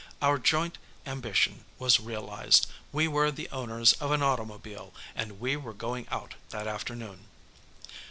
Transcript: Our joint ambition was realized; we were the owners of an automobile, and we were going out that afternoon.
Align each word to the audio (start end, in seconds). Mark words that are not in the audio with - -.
Our 0.19 0.39
joint 0.39 0.79
ambition 1.05 1.63
was 1.77 1.99
realized; 1.99 2.65
we 2.91 3.07
were 3.07 3.29
the 3.29 3.47
owners 3.49 3.93
of 4.01 4.09
an 4.09 4.23
automobile, 4.23 4.95
and 5.13 5.39
we 5.39 5.55
were 5.55 5.75
going 5.75 6.07
out 6.09 6.33
that 6.49 6.65
afternoon. 6.65 7.25